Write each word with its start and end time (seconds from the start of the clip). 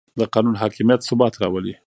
د 0.19 0.21
قانون 0.33 0.55
حاکمیت 0.61 1.01
ثبات 1.09 1.33
راولي 1.41 1.73